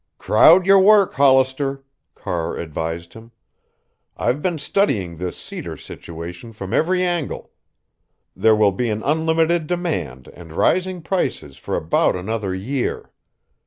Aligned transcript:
"Crowd 0.17 0.65
your 0.65 0.79
work, 0.79 1.13
Hollister," 1.13 1.83
Carr 2.15 2.57
advised 2.57 3.13
him. 3.13 3.31
"I've 4.17 4.41
been 4.41 4.57
studying 4.57 5.15
this 5.17 5.37
cedar 5.37 5.77
situation 5.77 6.53
from 6.53 6.73
every 6.73 7.03
angle. 7.03 7.51
There 8.35 8.55
will 8.55 8.71
be 8.71 8.89
an 8.89 9.03
unlimited 9.03 9.67
demand 9.67 10.27
and 10.33 10.53
rising 10.53 11.03
prices 11.03 11.55
for 11.57 11.75
about 11.77 12.15
another 12.15 12.55
year. 12.55 13.11